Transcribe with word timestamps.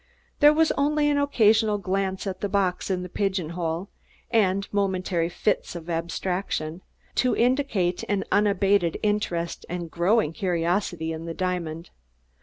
There 0.39 0.51
was 0.51 0.71
only 0.71 1.11
an 1.11 1.19
occasional 1.19 1.77
glance 1.77 2.25
at 2.25 2.41
the 2.41 2.49
box 2.49 2.89
in 2.89 3.03
the 3.03 3.07
pigeonhole, 3.07 3.87
and 4.31 4.67
momentary 4.73 5.29
fits 5.29 5.75
of 5.75 5.91
abstraction, 5.91 6.81
to 7.13 7.35
indicate 7.35 8.03
an 8.09 8.23
unabated 8.31 8.97
interest 9.03 9.63
and 9.69 9.91
growing 9.91 10.33
curiosity 10.33 11.11
in 11.13 11.25
the 11.25 11.35
diamond. 11.35 11.91